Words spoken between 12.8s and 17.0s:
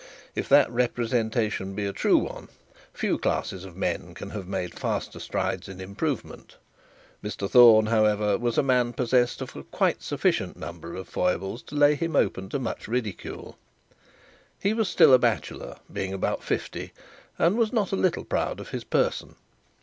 ridicule. He was still a bachelor, being about fifty,